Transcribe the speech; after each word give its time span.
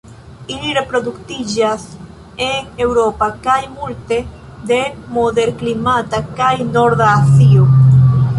Ili 0.53 0.69
reproduktiĝas 0.75 1.83
en 2.45 2.71
Eŭropo 2.85 3.27
kaj 3.45 3.59
multe 3.75 4.19
de 4.73 4.81
moderklimata 5.19 6.23
kaj 6.41 6.53
norda 6.73 7.13
Azio. 7.21 7.71